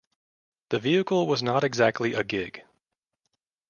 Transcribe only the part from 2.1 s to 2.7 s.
a gig.